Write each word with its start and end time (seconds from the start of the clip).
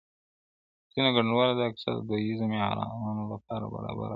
ځينو 0.91 1.09
ګډونوالو 1.15 1.57
دا 1.59 1.67
کيسه 1.73 1.91
د 1.93 1.99
دوديزو 2.09 2.45
معيارونو 2.51 3.23
له 3.31 3.37
پاره 3.45 3.65
برابره 3.73 3.91
ونه 3.93 3.97
بلله- 3.97 4.09